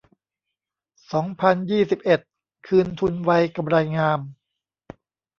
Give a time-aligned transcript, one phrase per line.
[1.11, 2.19] สองพันยี่สิบเอ็ด
[2.67, 4.19] คืนทุนไว กำไรงาม